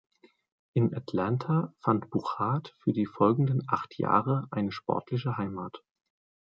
[0.73, 5.83] In Atlanta fand Bouchard für die folgenden acht Jahre eine sportliche Heimat.